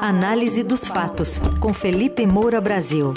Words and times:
Análise 0.00 0.62
dos 0.62 0.86
fatos, 0.86 1.40
com 1.58 1.74
Felipe 1.74 2.24
Moura 2.24 2.60
Brasil. 2.60 3.12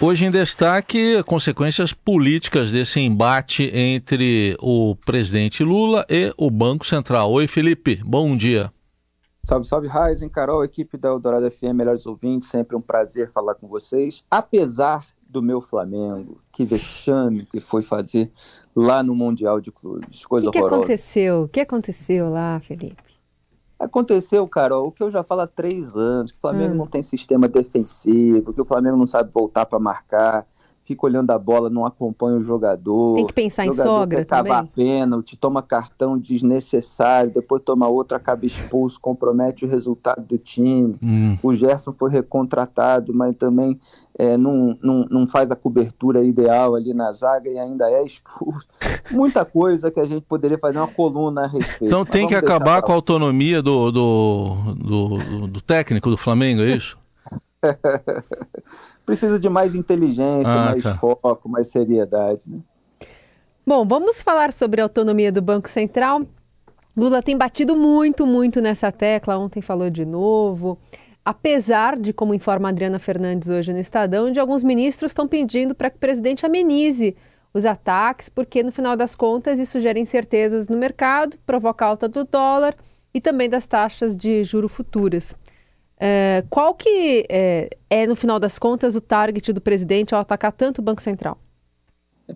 Hoje 0.00 0.24
em 0.24 0.30
destaque, 0.30 1.22
consequências 1.24 1.92
políticas 1.92 2.72
desse 2.72 3.00
embate 3.00 3.64
entre 3.64 4.56
o 4.58 4.96
presidente 5.04 5.62
Lula 5.62 6.06
e 6.08 6.32
o 6.38 6.50
Banco 6.50 6.86
Central. 6.86 7.30
Oi, 7.32 7.46
Felipe, 7.46 8.00
bom 8.02 8.34
dia. 8.34 8.72
Salve, 9.44 9.66
salve, 9.66 9.88
Raizen, 9.88 10.30
Carol, 10.30 10.64
equipe 10.64 10.96
da 10.96 11.10
Eldorado 11.10 11.50
FM, 11.50 11.74
melhores 11.74 12.06
ouvintes, 12.06 12.48
sempre 12.48 12.74
um 12.74 12.80
prazer 12.80 13.30
falar 13.30 13.56
com 13.56 13.68
vocês. 13.68 14.24
Apesar 14.30 15.04
do 15.30 15.40
meu 15.40 15.60
Flamengo, 15.60 16.40
que 16.50 16.64
vexame 16.64 17.46
que 17.46 17.60
foi 17.60 17.82
fazer 17.82 18.30
lá 18.74 19.02
no 19.02 19.14
Mundial 19.14 19.60
de 19.60 19.70
Clubes, 19.70 20.24
coisa 20.24 20.48
O 20.48 20.50
que, 20.50 20.58
que 20.58 20.64
aconteceu? 20.64 21.42
O 21.44 21.48
que 21.48 21.60
aconteceu 21.60 22.28
lá, 22.28 22.60
Felipe? 22.60 23.10
Aconteceu, 23.78 24.46
Carol, 24.46 24.88
o 24.88 24.92
que 24.92 25.02
eu 25.02 25.10
já 25.10 25.22
falo 25.22 25.42
há 25.42 25.46
três 25.46 25.96
anos, 25.96 26.32
que 26.32 26.36
o 26.36 26.40
Flamengo 26.40 26.74
hum. 26.74 26.78
não 26.78 26.86
tem 26.86 27.02
sistema 27.02 27.48
defensivo, 27.48 28.52
que 28.52 28.60
o 28.60 28.64
Flamengo 28.66 28.96
não 28.96 29.06
sabe 29.06 29.30
voltar 29.32 29.64
para 29.64 29.78
marcar, 29.78 30.46
fica 30.90 31.06
olhando 31.06 31.30
a 31.30 31.38
bola, 31.38 31.70
não 31.70 31.86
acompanha 31.86 32.36
o 32.36 32.42
jogador. 32.42 33.14
Tem 33.14 33.26
que 33.26 33.32
pensar 33.32 33.64
em 33.64 33.72
sogra 33.72 34.24
também. 34.24 34.52
Acaba 34.52 34.68
pênalti, 34.74 35.36
toma 35.36 35.62
cartão 35.62 36.18
desnecessário, 36.18 37.30
depois 37.30 37.62
toma 37.62 37.86
outro, 37.86 38.16
acaba 38.16 38.44
expulso, 38.44 39.00
compromete 39.00 39.64
o 39.64 39.68
resultado 39.68 40.22
do 40.22 40.36
time. 40.36 40.96
Hum. 41.00 41.38
O 41.40 41.54
Gerson 41.54 41.94
foi 41.96 42.10
recontratado, 42.10 43.14
mas 43.14 43.36
também 43.36 43.78
é, 44.18 44.36
não, 44.36 44.76
não, 44.82 45.06
não 45.08 45.26
faz 45.28 45.52
a 45.52 45.56
cobertura 45.56 46.24
ideal 46.24 46.74
ali 46.74 46.92
na 46.92 47.12
zaga 47.12 47.48
e 47.48 47.56
ainda 47.56 47.88
é 47.88 48.04
expulso. 48.04 48.66
Muita 49.12 49.44
coisa 49.44 49.92
que 49.92 50.00
a 50.00 50.04
gente 50.04 50.22
poderia 50.22 50.58
fazer 50.58 50.78
uma 50.78 50.88
coluna 50.88 51.42
a 51.42 51.46
respeito. 51.46 51.84
Então 51.84 52.04
tem 52.04 52.26
que 52.26 52.34
acabar 52.34 52.82
com 52.82 52.90
a 52.90 52.96
autonomia 52.96 53.62
do, 53.62 53.92
do, 53.92 54.56
do, 54.74 55.46
do 55.46 55.60
técnico 55.60 56.10
do 56.10 56.16
Flamengo, 56.16 56.62
é 56.62 56.70
isso? 56.74 56.98
Precisa 59.10 59.40
de 59.40 59.48
mais 59.48 59.74
inteligência, 59.74 60.52
ah, 60.52 60.66
mais 60.66 60.82
tá. 60.82 60.94
foco, 60.94 61.48
mais 61.48 61.68
seriedade. 61.68 62.42
Né? 62.46 62.60
Bom, 63.66 63.86
vamos 63.86 64.22
falar 64.22 64.52
sobre 64.52 64.80
a 64.80 64.84
autonomia 64.84 65.32
do 65.32 65.42
Banco 65.42 65.68
Central. 65.68 66.22
Lula 66.96 67.22
tem 67.22 67.36
batido 67.36 67.76
muito, 67.76 68.26
muito 68.26 68.60
nessa 68.60 68.92
tecla. 68.92 69.36
Ontem 69.38 69.60
falou 69.60 69.90
de 69.90 70.04
novo 70.04 70.78
apesar 71.24 71.98
de, 71.98 72.12
como 72.12 72.34
informa 72.34 72.68
a 72.68 72.70
Adriana 72.70 72.98
Fernandes 72.98 73.48
hoje 73.48 73.72
no 73.72 73.78
Estadão, 73.78 74.30
de 74.30 74.40
alguns 74.40 74.64
ministros 74.64 75.10
estão 75.10 75.28
pedindo 75.28 75.74
para 75.74 75.90
que 75.90 75.96
o 75.96 76.00
presidente 76.00 76.46
amenize 76.46 77.16
os 77.52 77.66
ataques, 77.66 78.28
porque 78.28 78.62
no 78.62 78.72
final 78.72 78.96
das 78.96 79.14
contas 79.14 79.58
isso 79.58 79.80
gera 79.80 79.98
incertezas 79.98 80.68
no 80.68 80.76
mercado, 80.76 81.36
provoca 81.44 81.84
alta 81.84 82.08
do 82.08 82.24
dólar 82.24 82.74
e 83.12 83.20
também 83.20 83.48
das 83.48 83.66
taxas 83.66 84.16
de 84.16 84.44
juro 84.44 84.68
futuras. 84.68 85.34
É, 86.02 86.42
qual 86.48 86.74
que 86.74 87.26
é, 87.28 87.68
é, 87.90 88.06
no 88.06 88.16
final 88.16 88.40
das 88.40 88.58
contas, 88.58 88.96
o 88.96 89.02
target 89.02 89.52
do 89.52 89.60
presidente 89.60 90.14
ao 90.14 90.20
atacar 90.22 90.50
tanto 90.50 90.78
o 90.78 90.82
Banco 90.82 91.02
Central? 91.02 91.38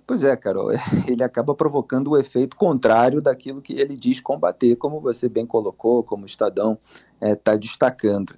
Pois 0.06 0.22
é, 0.22 0.36
Carol, 0.36 0.70
ele 1.08 1.22
acaba 1.22 1.54
provocando 1.54 2.10
o 2.10 2.18
efeito 2.18 2.56
contrário 2.58 3.22
daquilo 3.22 3.62
que 3.62 3.72
ele 3.72 3.96
diz 3.96 4.20
combater, 4.20 4.76
como 4.76 5.00
você 5.00 5.30
bem 5.30 5.46
colocou, 5.46 6.02
como 6.02 6.24
o 6.24 6.26
Estadão 6.26 6.78
está 7.22 7.54
é, 7.54 7.58
destacando. 7.58 8.34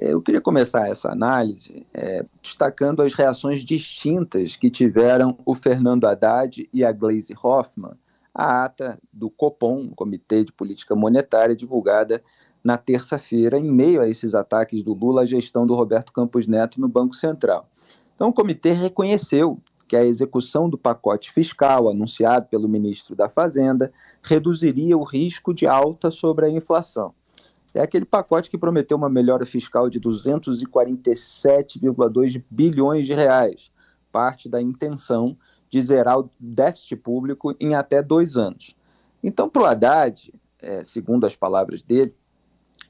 É, 0.00 0.14
eu 0.14 0.22
queria 0.22 0.40
começar 0.40 0.88
essa 0.88 1.10
análise 1.10 1.86
é, 1.92 2.24
destacando 2.42 3.02
as 3.02 3.12
reações 3.12 3.60
distintas 3.60 4.56
que 4.56 4.70
tiveram 4.70 5.36
o 5.44 5.54
Fernando 5.54 6.06
Haddad 6.06 6.66
e 6.72 6.82
a 6.82 6.90
Glaze 6.90 7.34
Hoffman 7.42 7.92
à 8.34 8.64
ata 8.64 8.98
do 9.12 9.28
COPOM, 9.28 9.90
Comitê 9.90 10.44
de 10.44 10.52
Política 10.52 10.94
Monetária, 10.94 11.54
divulgada 11.54 12.22
na 12.62 12.76
terça-feira, 12.76 13.58
em 13.58 13.70
meio 13.70 14.00
a 14.00 14.08
esses 14.08 14.34
ataques 14.34 14.82
do 14.82 14.92
Lula 14.92 15.22
à 15.22 15.26
gestão 15.26 15.66
do 15.66 15.74
Roberto 15.74 16.12
Campos 16.12 16.46
Neto 16.46 16.80
no 16.80 16.88
Banco 16.88 17.14
Central. 17.14 17.68
Então, 18.14 18.28
o 18.28 18.32
comitê 18.32 18.72
reconheceu 18.72 19.58
que 19.88 19.96
a 19.96 20.04
execução 20.04 20.68
do 20.68 20.78
pacote 20.78 21.32
fiscal 21.32 21.88
anunciado 21.88 22.46
pelo 22.46 22.68
ministro 22.68 23.16
da 23.16 23.28
Fazenda 23.28 23.92
reduziria 24.22 24.96
o 24.96 25.02
risco 25.02 25.52
de 25.52 25.66
alta 25.66 26.10
sobre 26.10 26.46
a 26.46 26.50
inflação. 26.50 27.12
É 27.74 27.80
aquele 27.80 28.04
pacote 28.04 28.50
que 28.50 28.58
prometeu 28.58 28.96
uma 28.96 29.08
melhora 29.08 29.46
fiscal 29.46 29.88
de 29.88 30.00
247,2 30.00 32.42
bilhões 32.50 33.06
de 33.06 33.14
reais, 33.14 33.70
parte 34.12 34.48
da 34.48 34.60
intenção 34.60 35.36
de 35.68 35.80
zerar 35.80 36.18
o 36.18 36.28
déficit 36.38 36.96
público 36.96 37.54
em 37.58 37.74
até 37.74 38.02
dois 38.02 38.36
anos. 38.36 38.76
Então, 39.22 39.48
para 39.48 39.62
o 39.62 39.66
Haddad, 39.66 40.32
é, 40.60 40.84
segundo 40.84 41.24
as 41.24 41.36
palavras 41.36 41.82
dele, 41.82 42.14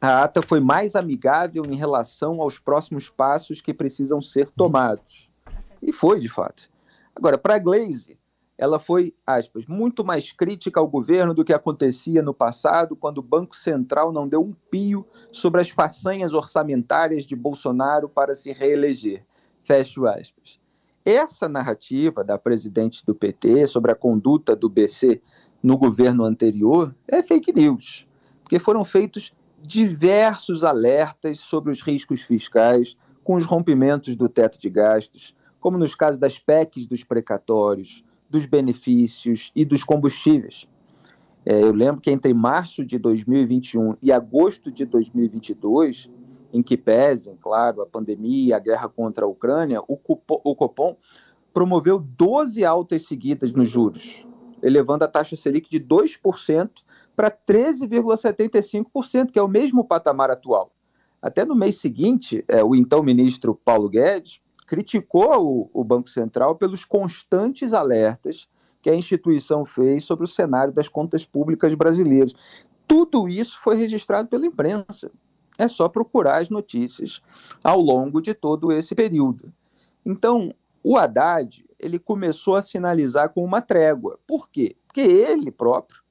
a 0.01 0.23
ata 0.23 0.41
foi 0.41 0.61
mais 0.61 0.97
amigável 0.97 1.63
em 1.69 1.77
relação 1.77 2.41
aos 2.41 2.59
próximos 2.59 3.11
passos 3.11 3.61
que 3.61 3.75
precisam 3.75 4.23
ser 4.23 4.49
tomados. 4.49 5.31
E 5.83 5.93
foi, 5.93 6.21
de 6.21 6.29
fato. 6.29 6.71
Agora, 7.15 7.37
para 7.37 7.57
a 7.57 7.59
Glaze, 7.59 8.19
ela 8.57 8.79
foi, 8.79 9.15
aspas, 9.27 9.67
muito 9.67 10.05
mais 10.05 10.33
crítica 10.33 10.81
ao 10.81 10.89
governo 10.89 11.35
do 11.35 11.45
que 11.45 11.53
acontecia 11.53 12.23
no 12.23 12.33
passado, 12.33 12.97
quando 12.97 13.19
o 13.19 13.23
Banco 13.23 13.55
Central 13.55 14.11
não 14.13 14.27
deu 14.27 14.43
um 14.43 14.55
pio 14.71 15.07
sobre 15.33 15.61
as 15.61 15.69
façanhas 15.69 16.33
orçamentárias 16.33 17.25
de 17.25 17.37
Bolsonaro 17.37 18.09
para 18.09 18.35
se 18.35 18.53
reeleger. 18.53 19.25
Fecho 19.65 20.07
aspas. 20.07 20.59
Essa 21.05 21.49
narrativa 21.49 22.23
da 22.23 22.39
presidente 22.39 23.05
do 23.05 23.15
PT 23.15 23.67
sobre 23.67 23.93
a 23.93 23.95
conduta 23.95 24.55
do 24.55 24.69
BC 24.69 25.21
no 25.63 25.77
governo 25.77 26.25
anterior 26.25 26.95
é 27.09 27.23
fake 27.23 27.53
news, 27.53 28.07
porque 28.43 28.59
foram 28.59 28.85
feitos 28.85 29.33
diversos 29.63 30.65
alertas 30.65 31.41
sobre 31.41 31.73
os 31.73 31.83
riscos 31.83 32.23
fiscais 32.23 32.97
com 33.23 33.35
os 33.35 33.45
rompimentos 33.45 34.17
do 34.17 34.29
teto 34.29 34.59
de 34.59 34.69
gastos, 34.69 35.35
como 35.61 35.79
nos 35.79 35.95
casos 35.95 36.19
das 36.19 36.39
PECs 36.39 36.87
dos 36.87 37.05
precatórios, 37.05 38.03
dos 38.29 38.47
benefícios 38.47 39.51
e 39.55 39.65
dos 39.65 39.85
combustíveis. 39.85 40.67
É, 41.45 41.63
eu 41.63 41.73
lembro 41.73 42.01
que 42.01 42.11
entre 42.11 42.33
março 42.35 42.85
de 42.85 42.99
2021 42.99 43.97
e 44.03 44.13
agosto 44.13 44.71
de 44.71 44.85
2022, 44.85 46.11
em 46.53 46.63
que 46.63 46.77
pesem, 46.77 47.37
claro, 47.41 47.83
a 47.83 47.87
pandemia 47.87 48.49
e 48.49 48.53
a 48.53 48.59
guerra 48.59 48.89
contra 48.89 49.25
a 49.25 49.29
Ucrânia, 49.29 49.81
o, 49.89 49.97
Cupom, 49.97 50.41
o 50.45 50.55
Copom 50.55 50.97
promoveu 51.53 51.99
12 51.99 52.65
altas 52.65 53.05
seguidas 53.07 53.55
nos 53.55 53.69
juros, 53.69 54.27
elevando 54.63 55.05
a 55.05 55.09
taxa 55.09 55.37
Selic 55.37 55.71
de 55.71 55.81
2% 55.81 56.71
para 57.15 57.31
13,75%, 57.31 59.31
que 59.31 59.39
é 59.39 59.43
o 59.43 59.49
mesmo 59.49 59.85
patamar 59.85 60.31
atual. 60.31 60.73
Até 61.21 61.45
no 61.45 61.55
mês 61.55 61.79
seguinte, 61.79 62.45
é, 62.49 62.65
o 62.65 62.75
então 62.75 63.03
ministro 63.03 63.55
Paulo 63.55 63.89
Guedes 63.89 64.41
criticou 64.67 65.45
o, 65.45 65.71
o 65.81 65.85
Banco 65.85 66.09
Central 66.09 66.57
pelos 66.57 66.85
constantes 66.85 67.73
alertas 67.73 68.49
que 68.81 68.89
a 68.89 68.95
instituição 68.95 69.67
fez 69.67 70.05
sobre 70.05 70.25
o 70.25 70.29
cenário 70.29 70.73
das 70.73 70.89
contas 70.89 71.27
públicas 71.27 71.75
brasileiras. 71.75 72.33
Tudo 72.87 73.29
isso 73.29 73.61
foi 73.63 73.77
registrado 73.77 74.29
pela 74.29 74.47
imprensa. 74.47 75.11
É 75.59 75.69
só 75.69 75.89
procurar 75.89 76.41
as 76.41 76.49
notícias 76.49 77.21
ao 77.63 77.79
longo 77.79 78.23
de 78.23 78.33
todo 78.33 78.73
esse 78.73 78.95
período. 78.95 79.53
Então, 80.07 80.55
o 80.83 80.97
Haddad 80.97 81.63
ele 81.81 81.99
começou 81.99 82.57
a 82.57 82.63
sinalizar 82.63 83.31
com 83.31 83.45
uma 83.45 83.63
trégua. 83.63 84.19
Por 84.27 84.49
quê? 84.49 84.77
Porque 84.87 85.01
ele 85.01 85.51
próprio 85.51 86.03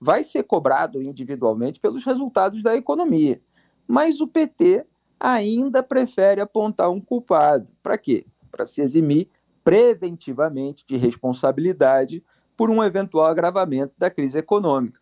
vai 0.00 0.22
ser 0.22 0.44
cobrado 0.44 1.02
individualmente 1.02 1.80
pelos 1.80 2.04
resultados 2.04 2.62
da 2.62 2.76
economia. 2.76 3.40
Mas 3.86 4.20
o 4.20 4.26
PT 4.26 4.86
ainda 5.18 5.82
prefere 5.82 6.40
apontar 6.40 6.90
um 6.90 7.00
culpado. 7.00 7.72
Para 7.82 7.98
quê? 7.98 8.26
Para 8.50 8.66
se 8.66 8.82
eximir 8.82 9.28
preventivamente 9.64 10.84
de 10.86 10.96
responsabilidade 10.96 12.22
por 12.56 12.70
um 12.70 12.82
eventual 12.82 13.26
agravamento 13.26 13.94
da 13.98 14.10
crise 14.10 14.38
econômica. 14.38 15.00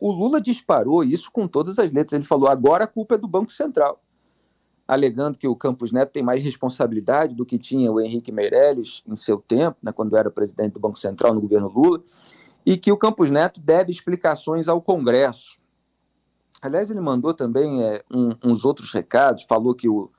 O 0.00 0.10
Lula 0.10 0.40
disparou 0.40 1.02
isso 1.02 1.30
com 1.30 1.46
todas 1.46 1.78
as 1.78 1.90
letras. 1.90 2.12
Ele 2.12 2.24
falou: 2.24 2.48
agora 2.48 2.84
a 2.84 2.88
culpa 2.88 3.16
é 3.16 3.18
do 3.18 3.28
Banco 3.28 3.52
Central, 3.52 4.02
alegando 4.88 5.36
que 5.36 5.46
o 5.46 5.54
Campos 5.54 5.92
Neto 5.92 6.12
tem 6.12 6.22
mais 6.22 6.42
responsabilidade 6.42 7.34
do 7.34 7.44
que 7.44 7.58
tinha 7.58 7.92
o 7.92 8.00
Henrique 8.00 8.32
Meirelles 8.32 9.02
em 9.06 9.14
seu 9.14 9.36
tempo, 9.36 9.76
né, 9.82 9.92
quando 9.92 10.16
era 10.16 10.30
presidente 10.30 10.72
do 10.72 10.80
Banco 10.80 10.98
Central 10.98 11.34
no 11.34 11.42
governo 11.42 11.68
Lula, 11.68 12.02
e 12.64 12.74
que 12.78 12.90
o 12.90 12.96
Campos 12.96 13.30
Neto 13.30 13.60
deve 13.60 13.92
explicações 13.92 14.66
ao 14.66 14.80
Congresso. 14.80 15.58
Aliás, 16.62 16.90
ele 16.90 17.00
mandou 17.00 17.34
também 17.34 17.84
é, 17.84 18.02
um, 18.10 18.30
uns 18.42 18.64
outros 18.64 18.90
recados, 18.90 19.44
falou 19.46 19.74
que 19.74 19.88
o, 19.88 20.10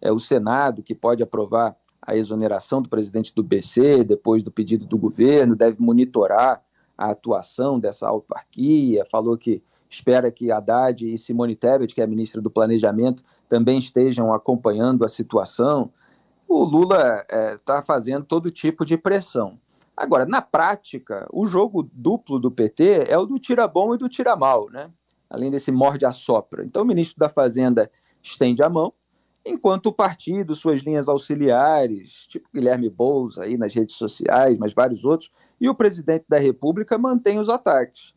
é 0.00 0.10
o 0.10 0.18
Senado 0.18 0.82
que 0.82 0.94
pode 0.94 1.22
aprovar 1.22 1.76
a 2.02 2.16
exoneração 2.16 2.82
do 2.82 2.88
presidente 2.88 3.32
do 3.34 3.44
BC 3.44 4.02
depois 4.04 4.42
do 4.42 4.50
pedido 4.50 4.86
do 4.86 4.98
governo, 4.98 5.54
deve 5.54 5.80
monitorar 5.80 6.62
a 6.98 7.10
atuação 7.10 7.78
dessa 7.78 8.08
autarquia, 8.08 9.06
falou 9.10 9.38
que 9.38 9.62
espera 9.88 10.30
que 10.30 10.50
Haddad 10.50 11.06
e 11.06 11.16
Simone 11.16 11.56
Tebet, 11.56 11.94
que 11.94 12.00
é 12.00 12.04
a 12.04 12.08
ministra 12.08 12.40
do 12.40 12.50
Planejamento, 12.50 13.24
também 13.48 13.78
estejam 13.78 14.32
acompanhando 14.32 15.04
a 15.04 15.08
situação. 15.08 15.92
O 16.48 16.64
Lula 16.64 17.22
está 17.22 17.36
é, 17.36 17.58
tá 17.58 17.82
fazendo 17.82 18.24
todo 18.24 18.50
tipo 18.50 18.84
de 18.84 18.96
pressão. 18.96 19.58
Agora, 19.96 20.26
na 20.26 20.42
prática, 20.42 21.26
o 21.32 21.46
jogo 21.46 21.88
duplo 21.92 22.38
do 22.38 22.50
PT 22.50 23.06
é 23.08 23.16
o 23.16 23.24
do 23.24 23.38
tira 23.38 23.66
bom 23.66 23.94
e 23.94 23.98
do 23.98 24.08
tira 24.08 24.36
mal, 24.36 24.68
né? 24.70 24.90
Além 25.30 25.50
desse 25.50 25.72
morde 25.72 26.04
a 26.04 26.12
sopra. 26.12 26.64
Então, 26.64 26.82
o 26.82 26.86
ministro 26.86 27.18
da 27.18 27.28
Fazenda 27.28 27.90
estende 28.22 28.62
a 28.62 28.68
mão, 28.68 28.92
enquanto 29.44 29.86
o 29.86 29.92
partido, 29.92 30.54
suas 30.54 30.82
linhas 30.82 31.08
auxiliares, 31.08 32.26
tipo 32.26 32.48
Guilherme 32.52 32.90
Boulos 32.90 33.38
aí 33.38 33.56
nas 33.56 33.72
redes 33.72 33.96
sociais, 33.96 34.58
mas 34.58 34.74
vários 34.74 35.04
outros, 35.04 35.30
e 35.60 35.68
o 35.68 35.74
presidente 35.74 36.24
da 36.28 36.38
República 36.38 36.98
mantém 36.98 37.38
os 37.38 37.48
ataques. 37.48 38.15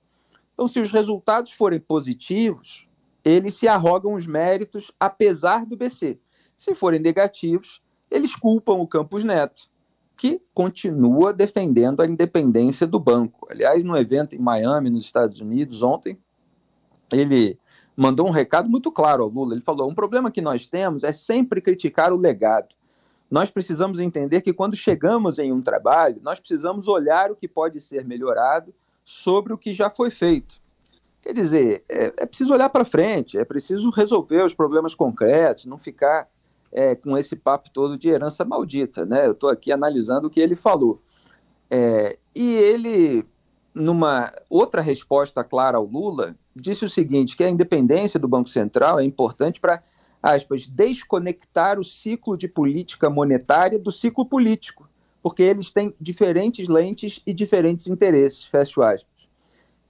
Então, 0.59 0.67
se 0.67 0.81
os 0.81 0.91
resultados 0.91 1.53
forem 1.53 1.79
positivos, 1.79 2.85
eles 3.23 3.55
se 3.55 3.65
arrogam 3.65 4.15
os 4.15 4.27
méritos 4.27 4.91
apesar 4.99 5.65
do 5.65 5.77
BC. 5.77 6.19
Se 6.57 6.75
forem 6.75 6.99
negativos, 6.99 7.81
eles 8.11 8.35
culpam 8.35 8.73
o 8.73 8.85
Campos 8.85 9.23
Neto 9.23 9.69
que 10.17 10.41
continua 10.53 11.31
defendendo 11.31 12.01
a 12.01 12.05
independência 12.05 12.85
do 12.85 12.99
banco. 12.99 13.47
Aliás, 13.49 13.85
no 13.85 13.95
evento 13.95 14.35
em 14.35 14.37
Miami, 14.37 14.89
nos 14.89 15.05
Estados 15.05 15.39
Unidos, 15.39 15.81
ontem, 15.81 16.19
ele 17.09 17.57
mandou 17.95 18.27
um 18.27 18.31
recado 18.31 18.69
muito 18.69 18.91
claro 18.91 19.23
ao 19.23 19.29
Lula. 19.29 19.53
Ele 19.53 19.61
falou: 19.61 19.89
um 19.89 19.95
problema 19.95 20.29
que 20.29 20.41
nós 20.41 20.67
temos 20.67 21.05
é 21.05 21.13
sempre 21.13 21.61
criticar 21.61 22.11
o 22.11 22.17
legado. 22.17 22.75
Nós 23.31 23.49
precisamos 23.49 23.97
entender 23.97 24.41
que 24.41 24.51
quando 24.51 24.75
chegamos 24.75 25.39
em 25.39 25.53
um 25.53 25.61
trabalho, 25.61 26.19
nós 26.21 26.37
precisamos 26.37 26.89
olhar 26.89 27.31
o 27.31 27.35
que 27.37 27.47
pode 27.47 27.79
ser 27.79 28.03
melhorado 28.03 28.73
sobre 29.09 29.51
o 29.51 29.57
que 29.57 29.73
já 29.73 29.89
foi 29.89 30.11
feito. 30.11 30.61
Quer 31.19 31.33
dizer, 31.33 31.83
é, 31.89 32.13
é 32.15 32.25
preciso 32.27 32.53
olhar 32.53 32.69
para 32.69 32.85
frente, 32.85 33.39
é 33.39 33.43
preciso 33.43 33.89
resolver 33.89 34.45
os 34.45 34.53
problemas 34.53 34.93
concretos, 34.93 35.65
não 35.65 35.79
ficar 35.79 36.29
é, 36.71 36.93
com 36.93 37.17
esse 37.17 37.35
papo 37.35 37.71
todo 37.71 37.97
de 37.97 38.07
herança 38.07 38.45
maldita, 38.45 39.07
né? 39.07 39.25
Eu 39.25 39.31
estou 39.31 39.49
aqui 39.49 39.71
analisando 39.71 40.27
o 40.27 40.29
que 40.29 40.39
ele 40.39 40.55
falou. 40.55 41.01
É, 41.71 42.19
e 42.35 42.53
ele, 42.53 43.25
numa 43.73 44.31
outra 44.47 44.79
resposta 44.79 45.43
clara 45.43 45.77
ao 45.77 45.85
Lula, 45.85 46.35
disse 46.55 46.85
o 46.85 46.89
seguinte: 46.89 47.35
que 47.35 47.43
a 47.43 47.49
independência 47.49 48.19
do 48.19 48.27
Banco 48.27 48.49
Central 48.49 48.99
é 48.99 49.03
importante 49.03 49.59
para, 49.59 49.81
aspas, 50.21 50.67
desconectar 50.67 51.79
o 51.79 51.83
ciclo 51.83 52.37
de 52.37 52.47
política 52.47 53.09
monetária 53.09 53.79
do 53.79 53.91
ciclo 53.91 54.23
político, 54.23 54.87
porque 55.21 55.43
eles 55.43 55.71
têm 55.71 55.93
diferentes 55.99 56.67
lentes 56.67 57.21
e 57.25 57.33
diferentes 57.33 57.87
interesses, 57.87 58.43
fecho 58.43 58.81
aspas. 58.81 59.19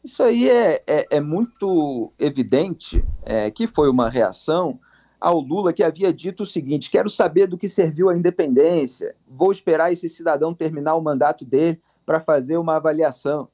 Isso 0.04 0.24
aí 0.24 0.50
é, 0.50 0.82
é, 0.88 1.06
é 1.12 1.20
muito 1.20 2.12
evidente 2.18 3.04
é, 3.24 3.52
que 3.52 3.68
foi 3.68 3.90
uma 3.90 4.10
reação 4.10 4.80
ao 5.20 5.40
Lula 5.40 5.74
que 5.74 5.84
havia 5.84 6.14
dito 6.14 6.44
o 6.44 6.46
seguinte: 6.46 6.90
quero 6.90 7.10
saber 7.10 7.48
do 7.48 7.58
que 7.58 7.68
serviu 7.68 8.10
a 8.10 8.18
independência, 8.18 9.16
vou 9.28 9.52
esperar 9.52 9.92
esse 9.92 10.08
cidadão 10.08 10.54
terminar 10.54 10.96
o 10.96 11.02
mandato 11.02 11.44
dele 11.44 11.82
para 12.06 12.22
fazer 12.22 12.58
uma 12.58 12.78
avaliação. 12.78 13.50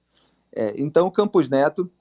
É, 0.55 0.73
então, 0.77 1.07
o 1.07 1.11
Campos 1.11 1.49
Neto 1.49 1.91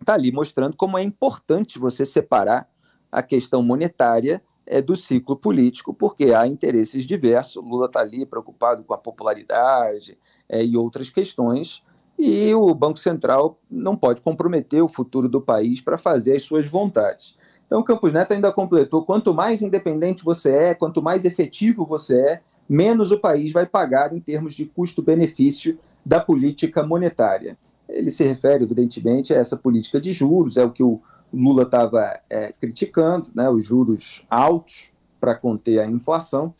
está 0.00 0.14
ali 0.14 0.32
mostrando 0.32 0.76
como 0.76 0.98
é 0.98 1.02
importante 1.02 1.78
você 1.78 2.04
separar 2.04 2.68
a 3.12 3.22
questão 3.22 3.62
monetária 3.62 4.42
é, 4.66 4.82
do 4.82 4.96
ciclo 4.96 5.36
político, 5.36 5.94
porque 5.94 6.32
há 6.34 6.46
interesses 6.46 7.06
diversos. 7.06 7.56
O 7.56 7.60
Lula 7.60 7.86
está 7.86 8.00
ali 8.00 8.26
preocupado 8.26 8.82
com 8.82 8.92
a 8.92 8.98
popularidade 8.98 10.18
é, 10.48 10.64
e 10.64 10.76
outras 10.76 11.08
questões, 11.08 11.82
e 12.18 12.54
o 12.54 12.74
Banco 12.74 12.98
Central 12.98 13.58
não 13.70 13.94
pode 13.96 14.22
comprometer 14.22 14.82
o 14.82 14.88
futuro 14.88 15.28
do 15.28 15.40
país 15.40 15.80
para 15.80 15.98
fazer 15.98 16.34
as 16.34 16.42
suas 16.42 16.66
vontades. 16.66 17.36
Então, 17.66 17.80
o 17.80 17.84
Campos 17.84 18.12
Neto 18.12 18.32
ainda 18.32 18.50
completou: 18.52 19.04
quanto 19.04 19.34
mais 19.34 19.60
independente 19.60 20.24
você 20.24 20.50
é, 20.52 20.74
quanto 20.74 21.02
mais 21.02 21.24
efetivo 21.24 21.84
você 21.84 22.18
é, 22.18 22.40
menos 22.68 23.12
o 23.12 23.20
país 23.20 23.52
vai 23.52 23.66
pagar 23.66 24.14
em 24.14 24.20
termos 24.20 24.54
de 24.54 24.64
custo-benefício 24.64 25.78
da 26.04 26.18
política 26.20 26.82
monetária. 26.82 27.56
Ele 27.88 28.10
se 28.10 28.24
refere, 28.24 28.64
evidentemente, 28.64 29.32
a 29.32 29.36
essa 29.36 29.56
política 29.56 30.00
de 30.00 30.12
juros, 30.12 30.56
é 30.56 30.64
o 30.64 30.70
que 30.70 30.82
o 30.82 31.00
Lula 31.36 31.64
estava 31.64 32.18
é, 32.30 32.52
criticando, 32.52 33.30
né, 33.34 33.48
os 33.50 33.64
juros 33.64 34.24
altos 34.30 34.90
para 35.20 35.34
conter 35.34 35.78
a 35.78 35.86
inflação. 35.86 36.54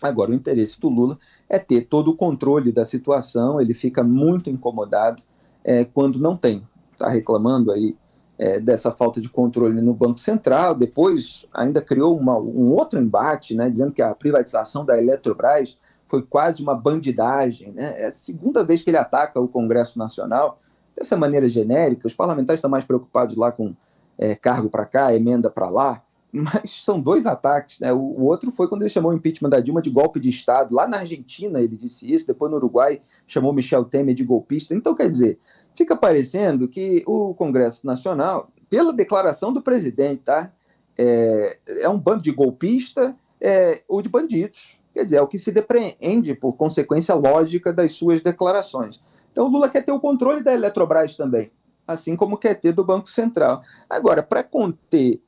Agora, 0.00 0.30
o 0.30 0.34
interesse 0.34 0.80
do 0.80 0.88
Lula 0.88 1.18
é 1.48 1.58
ter 1.58 1.82
todo 1.82 2.10
o 2.10 2.16
controle 2.16 2.72
da 2.72 2.84
situação, 2.84 3.60
ele 3.60 3.74
fica 3.74 4.02
muito 4.02 4.48
incomodado 4.48 5.22
é, 5.62 5.84
quando 5.84 6.18
não 6.18 6.36
tem. 6.36 6.66
Está 6.92 7.08
reclamando 7.08 7.70
aí 7.70 7.94
é, 8.38 8.58
dessa 8.58 8.90
falta 8.90 9.20
de 9.20 9.28
controle 9.28 9.82
no 9.82 9.92
Banco 9.92 10.18
Central, 10.18 10.74
depois 10.74 11.44
ainda 11.52 11.82
criou 11.82 12.18
uma, 12.18 12.38
um 12.38 12.72
outro 12.72 12.98
embate, 12.98 13.54
né, 13.54 13.68
dizendo 13.68 13.92
que 13.92 14.00
a 14.00 14.14
privatização 14.14 14.82
da 14.82 14.96
Eletrobras 14.96 15.76
foi 16.08 16.22
quase 16.22 16.62
uma 16.62 16.74
bandidagem. 16.74 17.72
Né? 17.72 18.02
É 18.02 18.06
a 18.06 18.10
segunda 18.10 18.64
vez 18.64 18.82
que 18.82 18.88
ele 18.88 18.96
ataca 18.96 19.38
o 19.38 19.46
Congresso 19.46 19.98
Nacional 19.98 20.58
dessa 20.96 21.16
maneira 21.16 21.48
genérica. 21.48 22.06
Os 22.06 22.14
parlamentares 22.14 22.58
estão 22.58 22.70
mais 22.70 22.84
preocupados 22.84 23.36
lá 23.36 23.52
com 23.52 23.74
é, 24.20 24.34
cargo 24.34 24.68
para 24.68 24.84
cá, 24.84 25.14
emenda 25.14 25.50
para 25.50 25.70
lá, 25.70 26.02
mas 26.30 26.84
são 26.84 27.00
dois 27.00 27.26
ataques. 27.26 27.80
Né? 27.80 27.92
O, 27.92 27.98
o, 27.98 28.24
outro 28.26 28.52
foi 28.52 28.68
quando 28.68 28.82
ele 28.82 28.90
chamou 28.90 29.10
o 29.10 29.14
impeachment 29.14 29.48
da 29.48 29.60
Dilma 29.60 29.80
de 29.80 29.90
golpe 29.90 30.20
de 30.20 30.28
Estado. 30.28 30.74
Lá 30.74 30.86
na 30.86 30.98
Argentina 30.98 31.58
ele 31.58 31.76
disse 31.76 32.12
isso, 32.12 32.26
depois 32.26 32.50
no 32.50 32.58
Uruguai 32.58 33.00
chamou 33.26 33.52
Michel 33.52 33.84
Temer 33.86 34.14
de 34.14 34.22
golpista. 34.22 34.74
Então, 34.74 34.94
quer 34.94 35.08
dizer, 35.08 35.38
fica 35.74 35.96
parecendo 35.96 36.68
que 36.68 37.02
o 37.06 37.34
Congresso 37.34 37.86
Nacional, 37.86 38.50
pela 38.68 38.92
declaração 38.92 39.52
do 39.52 39.62
presidente, 39.62 40.22
tá? 40.24 40.52
é, 41.00 41.56
é 41.80 41.88
um 41.88 41.98
bando 41.98 42.22
de 42.22 42.30
golpista 42.30 43.16
é, 43.40 43.82
ou 43.88 44.02
de 44.02 44.08
bandidos. 44.08 44.78
Quer 44.92 45.04
dizer, 45.04 45.16
é 45.16 45.22
o 45.22 45.26
que 45.26 45.38
se 45.38 45.50
depreende 45.50 46.34
por 46.34 46.52
consequência 46.54 47.14
lógica 47.14 47.72
das 47.72 47.92
suas 47.92 48.20
declarações. 48.20 49.00
Então, 49.32 49.46
o 49.46 49.48
Lula 49.48 49.68
quer 49.68 49.82
ter 49.82 49.92
o 49.92 50.00
controle 50.00 50.42
da 50.42 50.52
Eletrobras 50.52 51.16
também, 51.16 51.50
assim 51.92 52.16
como 52.16 52.36
quer 52.36 52.54
ter 52.54 52.72
do 52.72 52.84
Banco 52.84 53.08
Central. 53.08 53.62
Agora, 53.88 54.22
para 54.22 54.42
conter 54.42 55.20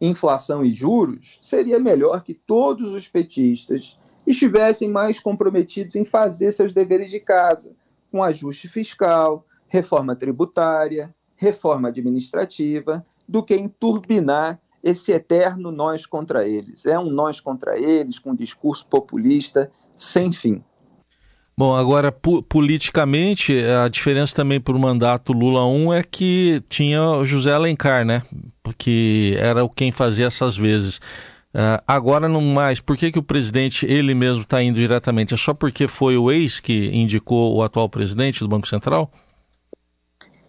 inflação 0.00 0.64
e 0.64 0.72
juros, 0.72 1.38
seria 1.42 1.78
melhor 1.78 2.22
que 2.22 2.34
todos 2.34 2.92
os 2.92 3.08
petistas 3.08 3.98
estivessem 4.26 4.88
mais 4.88 5.18
comprometidos 5.18 5.96
em 5.96 6.04
fazer 6.04 6.52
seus 6.52 6.72
deveres 6.72 7.10
de 7.10 7.20
casa, 7.20 7.72
com 8.10 8.22
ajuste 8.22 8.68
fiscal, 8.68 9.44
reforma 9.68 10.16
tributária, 10.16 11.14
reforma 11.36 11.88
administrativa, 11.88 13.04
do 13.26 13.42
que 13.42 13.54
em 13.54 13.68
turbinar 13.68 14.60
esse 14.82 15.12
eterno 15.12 15.70
nós 15.70 16.06
contra 16.06 16.48
eles. 16.48 16.86
É 16.86 16.98
um 16.98 17.10
nós 17.10 17.40
contra 17.40 17.78
eles, 17.78 18.18
com 18.18 18.30
um 18.30 18.34
discurso 18.34 18.86
populista 18.86 19.70
sem 19.96 20.32
fim. 20.32 20.64
Bom, 21.60 21.76
agora 21.76 22.10
politicamente, 22.10 23.54
a 23.84 23.86
diferença 23.86 24.34
também 24.34 24.58
para 24.58 24.74
o 24.74 24.78
mandato 24.78 25.30
Lula 25.30 25.66
1 25.66 25.92
é 25.92 26.02
que 26.02 26.62
tinha 26.70 27.22
José 27.22 27.52
Alencar, 27.52 28.02
né? 28.02 28.22
Porque 28.62 29.36
era 29.38 29.62
o 29.62 29.68
quem 29.68 29.92
fazia 29.92 30.24
essas 30.24 30.56
vezes. 30.56 30.96
Uh, 31.54 31.76
agora 31.86 32.30
não 32.30 32.40
mais. 32.40 32.80
Por 32.80 32.96
que, 32.96 33.12
que 33.12 33.18
o 33.18 33.22
presidente, 33.22 33.84
ele 33.84 34.14
mesmo, 34.14 34.40
está 34.40 34.62
indo 34.62 34.76
diretamente? 34.76 35.34
É 35.34 35.36
só 35.36 35.52
porque 35.52 35.86
foi 35.86 36.16
o 36.16 36.32
ex 36.32 36.60
que 36.60 36.96
indicou 36.96 37.54
o 37.54 37.62
atual 37.62 37.90
presidente 37.90 38.40
do 38.40 38.48
Banco 38.48 38.66
Central? 38.66 39.12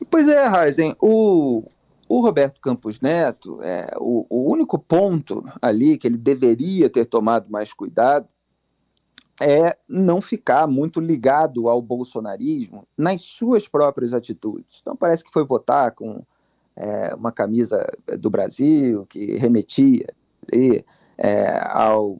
Pois 0.09 0.29
é, 0.29 0.47
Heisen. 0.47 0.95
O, 0.97 1.69
o 2.07 2.21
Roberto 2.21 2.61
Campos 2.61 3.01
Neto, 3.01 3.59
é, 3.61 3.93
o, 3.97 4.25
o 4.29 4.49
único 4.49 4.79
ponto 4.79 5.43
ali 5.61 5.97
que 5.97 6.07
ele 6.07 6.17
deveria 6.17 6.89
ter 6.89 7.03
tomado 7.03 7.51
mais 7.51 7.73
cuidado 7.73 8.29
é 9.41 9.75
não 9.89 10.21
ficar 10.21 10.67
muito 10.67 10.99
ligado 10.99 11.67
ao 11.67 11.81
bolsonarismo 11.81 12.87
nas 12.95 13.21
suas 13.21 13.67
próprias 13.67 14.13
atitudes. 14.13 14.79
Então 14.81 14.95
parece 14.95 15.23
que 15.23 15.31
foi 15.31 15.43
votar 15.43 15.91
com 15.91 16.21
é, 16.75 17.13
uma 17.15 17.31
camisa 17.31 17.85
do 18.19 18.29
Brasil 18.29 19.05
que 19.07 19.37
remetia 19.37 20.07
e, 20.53 20.85
é, 21.17 21.59
aos 21.69 22.19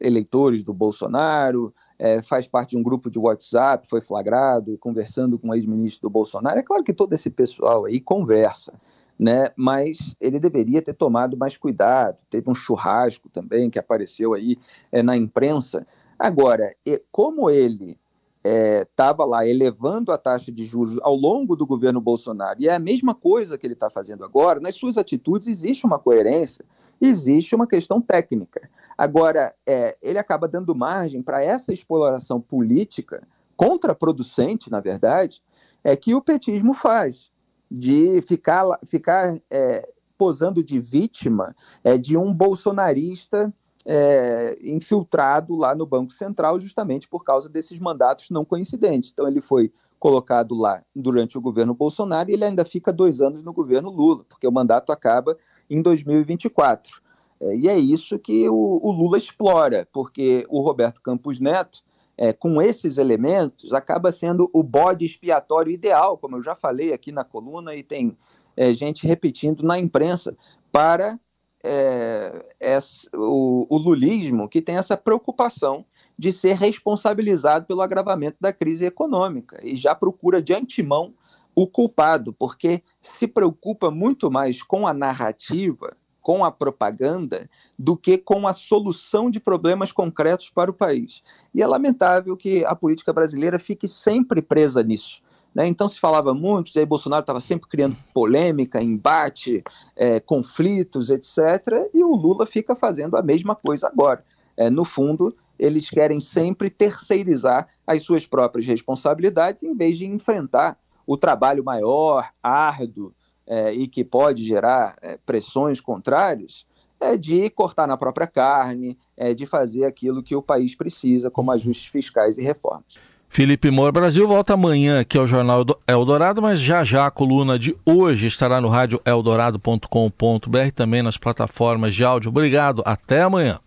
eleitores 0.00 0.64
do 0.64 0.74
Bolsonaro, 0.74 1.72
é, 1.96 2.20
faz 2.20 2.48
parte 2.48 2.70
de 2.70 2.76
um 2.76 2.82
grupo 2.82 3.08
de 3.08 3.20
WhatsApp, 3.20 3.86
foi 3.86 4.00
flagrado 4.00 4.76
conversando 4.78 5.38
com 5.38 5.50
o 5.50 5.54
ex-ministro 5.54 6.08
do 6.08 6.10
Bolsonaro. 6.10 6.58
É 6.58 6.62
claro 6.62 6.82
que 6.82 6.92
todo 6.92 7.12
esse 7.12 7.30
pessoal 7.30 7.84
aí 7.84 8.00
conversa, 8.00 8.74
né? 9.16 9.50
Mas 9.54 10.16
ele 10.20 10.40
deveria 10.40 10.82
ter 10.82 10.94
tomado 10.94 11.36
mais 11.36 11.56
cuidado. 11.56 12.24
Teve 12.28 12.50
um 12.50 12.54
churrasco 12.54 13.28
também 13.28 13.70
que 13.70 13.78
apareceu 13.78 14.34
aí 14.34 14.58
é, 14.90 15.00
na 15.00 15.16
imprensa 15.16 15.86
Agora, 16.22 16.72
como 17.10 17.50
ele 17.50 17.98
estava 18.44 19.24
é, 19.24 19.26
lá 19.26 19.44
elevando 19.44 20.12
a 20.12 20.16
taxa 20.16 20.52
de 20.52 20.64
juros 20.64 20.96
ao 21.02 21.16
longo 21.16 21.56
do 21.56 21.66
governo 21.66 22.00
Bolsonaro, 22.00 22.62
e 22.62 22.68
é 22.68 22.74
a 22.76 22.78
mesma 22.78 23.12
coisa 23.12 23.58
que 23.58 23.66
ele 23.66 23.74
está 23.74 23.90
fazendo 23.90 24.24
agora, 24.24 24.60
nas 24.60 24.76
suas 24.76 24.96
atitudes 24.96 25.48
existe 25.48 25.84
uma 25.84 25.98
coerência, 25.98 26.64
existe 27.00 27.56
uma 27.56 27.66
questão 27.66 28.00
técnica. 28.00 28.70
Agora, 28.96 29.52
é, 29.66 29.96
ele 30.00 30.16
acaba 30.16 30.46
dando 30.46 30.76
margem 30.76 31.20
para 31.20 31.42
essa 31.42 31.72
exploração 31.72 32.40
política, 32.40 33.26
contraproducente, 33.56 34.70
na 34.70 34.78
verdade, 34.78 35.42
é 35.82 35.96
que 35.96 36.14
o 36.14 36.22
petismo 36.22 36.72
faz, 36.72 37.32
de 37.68 38.22
ficar, 38.22 38.78
ficar 38.86 39.36
é, 39.50 39.92
posando 40.16 40.62
de 40.62 40.78
vítima 40.78 41.52
é, 41.82 41.98
de 41.98 42.16
um 42.16 42.32
bolsonarista 42.32 43.52
é, 43.84 44.58
infiltrado 44.62 45.56
lá 45.56 45.74
no 45.74 45.86
Banco 45.86 46.12
Central, 46.12 46.58
justamente 46.60 47.08
por 47.08 47.24
causa 47.24 47.48
desses 47.48 47.78
mandatos 47.78 48.30
não 48.30 48.44
coincidentes. 48.44 49.10
Então, 49.12 49.26
ele 49.26 49.40
foi 49.40 49.72
colocado 49.98 50.56
lá 50.56 50.82
durante 50.94 51.38
o 51.38 51.40
governo 51.40 51.74
Bolsonaro 51.74 52.28
e 52.28 52.32
ele 52.32 52.44
ainda 52.44 52.64
fica 52.64 52.92
dois 52.92 53.20
anos 53.20 53.44
no 53.44 53.52
governo 53.52 53.88
Lula, 53.88 54.24
porque 54.28 54.48
o 54.48 54.52
mandato 54.52 54.90
acaba 54.90 55.36
em 55.70 55.80
2024. 55.80 57.00
É, 57.40 57.56
e 57.56 57.68
é 57.68 57.78
isso 57.78 58.18
que 58.18 58.48
o, 58.48 58.80
o, 58.82 58.90
Lula 58.90 59.16
explora, 59.18 59.86
porque 59.92 60.46
o 60.48 60.60
Roberto 60.60 61.00
Campos 61.00 61.38
Neto, 61.38 61.82
é, 62.16 62.32
com 62.32 62.60
esses 62.60 62.98
elementos, 62.98 63.72
acaba 63.72 64.12
sendo 64.12 64.50
o 64.52 64.62
bode 64.62 65.04
expiatório 65.04 65.72
ideal, 65.72 66.18
como 66.18 66.36
eu 66.36 66.42
já 66.42 66.54
falei 66.54 66.92
aqui 66.92 67.10
na 67.10 67.24
coluna, 67.24 67.74
e 67.74 67.82
tem 67.82 68.16
é, 68.56 68.74
gente 68.74 69.06
repetindo 69.06 69.62
na 69.62 69.78
imprensa, 69.78 70.36
para 70.70 71.18
é, 71.62 72.44
é, 72.60 72.78
o, 73.14 73.66
o, 73.68 73.78
lulismo 73.78 74.48
que 74.48 74.60
tem 74.60 74.76
essa 74.76 74.96
preocupação 74.96 75.84
de 76.18 76.32
ser 76.32 76.56
responsabilizado 76.56 77.66
pelo 77.66 77.82
agravamento 77.82 78.36
da 78.40 78.52
crise 78.52 78.84
econômica 78.84 79.60
e 79.62 79.76
já 79.76 79.94
procura 79.94 80.42
de 80.42 80.52
antemão 80.52 81.14
o 81.54 81.66
culpado, 81.66 82.32
porque 82.32 82.82
se 83.00 83.28
preocupa 83.28 83.90
muito 83.90 84.30
mais 84.30 84.62
com 84.62 84.86
a 84.86 84.94
narrativa, 84.94 85.96
com 86.20 86.44
a 86.44 86.50
propaganda, 86.50 87.48
do 87.78 87.96
que 87.96 88.16
com 88.16 88.46
a 88.46 88.52
solução 88.52 89.30
de 89.30 89.38
problemas 89.38 89.92
concretos 89.92 90.48
para 90.48 90.70
o 90.70 90.74
país. 90.74 91.22
E 91.54 91.60
é 91.60 91.66
lamentável 91.66 92.36
que 92.36 92.64
a 92.64 92.74
política 92.74 93.12
brasileira 93.12 93.58
fique 93.58 93.86
sempre 93.86 94.40
presa 94.40 94.82
nisso. 94.82 95.20
Né? 95.54 95.66
Então 95.66 95.86
se 95.86 96.00
falava 96.00 96.32
muito, 96.32 96.72
Jair 96.72 96.86
Bolsonaro 96.86 97.22
estava 97.22 97.40
sempre 97.40 97.68
criando 97.68 97.96
polêmica, 98.14 98.82
embate, 98.82 99.62
é, 99.94 100.18
conflitos, 100.20 101.10
etc. 101.10 101.90
E 101.92 102.02
o 102.02 102.14
Lula 102.14 102.46
fica 102.46 102.74
fazendo 102.74 103.16
a 103.16 103.22
mesma 103.22 103.54
coisa 103.54 103.86
agora. 103.88 104.24
É, 104.56 104.70
no 104.70 104.84
fundo, 104.84 105.34
eles 105.58 105.88
querem 105.90 106.20
sempre 106.20 106.70
terceirizar 106.70 107.68
as 107.86 108.02
suas 108.02 108.26
próprias 108.26 108.66
responsabilidades 108.66 109.62
em 109.62 109.74
vez 109.74 109.98
de 109.98 110.06
enfrentar 110.06 110.78
o 111.06 111.16
trabalho 111.16 111.64
maior, 111.64 112.30
árduo 112.42 113.12
é, 113.46 113.72
e 113.72 113.86
que 113.86 114.04
pode 114.04 114.44
gerar 114.44 114.96
é, 115.02 115.18
pressões 115.24 115.80
contrárias, 115.80 116.64
é 117.00 117.16
de 117.16 117.50
cortar 117.50 117.88
na 117.88 117.96
própria 117.96 118.28
carne, 118.28 118.96
é 119.16 119.34
de 119.34 119.44
fazer 119.44 119.84
aquilo 119.84 120.22
que 120.22 120.36
o 120.36 120.42
país 120.42 120.74
precisa, 120.74 121.30
como 121.30 121.50
ajustes 121.50 121.86
fiscais 121.86 122.38
e 122.38 122.42
reformas. 122.42 122.96
Felipe 123.32 123.70
Moura 123.70 123.90
Brasil 123.90 124.28
volta 124.28 124.52
amanhã 124.52 125.00
aqui 125.00 125.16
ao 125.16 125.26
Jornal 125.26 125.64
Eldorado, 125.86 126.42
mas 126.42 126.60
já 126.60 126.84
já 126.84 127.06
a 127.06 127.10
coluna 127.10 127.58
de 127.58 127.74
hoje 127.82 128.26
estará 128.26 128.60
no 128.60 128.68
rádio 128.68 129.00
eldorado.com.br, 129.06 130.70
também 130.74 131.02
nas 131.02 131.16
plataformas 131.16 131.94
de 131.94 132.04
áudio. 132.04 132.28
Obrigado, 132.28 132.82
até 132.84 133.22
amanhã. 133.22 133.58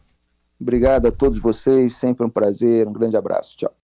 Obrigado 0.62 1.08
a 1.08 1.12
todos 1.12 1.40
vocês, 1.40 1.96
sempre 1.96 2.24
um 2.24 2.30
prazer, 2.30 2.88
um 2.88 2.94
grande 2.94 3.18
abraço. 3.18 3.58
Tchau. 3.58 3.74